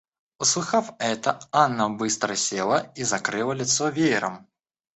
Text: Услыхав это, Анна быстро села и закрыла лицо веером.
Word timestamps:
Услыхав 0.39 0.93
это, 0.97 1.39
Анна 1.51 1.87
быстро 1.91 2.33
села 2.35 2.91
и 2.95 3.03
закрыла 3.03 3.51
лицо 3.53 3.89
веером. 3.89 4.47